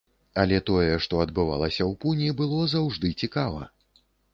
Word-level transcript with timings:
Але 0.43 0.57
тое, 0.69 0.95
што 1.07 1.21
адбывалася 1.25 1.81
ў 1.81 1.93
пуні, 2.03 2.33
было 2.43 2.61
заўжды 2.77 3.17
цікава! 3.25 3.67